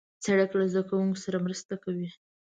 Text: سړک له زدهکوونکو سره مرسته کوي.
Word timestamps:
سړک 0.25 0.49
له 0.59 0.65
زدهکوونکو 0.71 1.23
سره 1.25 1.37
مرسته 1.45 1.73
کوي. 1.83 2.09